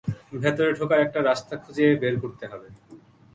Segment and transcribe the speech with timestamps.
[0.43, 2.67] ভেতরে ঢোকার একটা রাস্তা খুঁজে বের করতে হবে।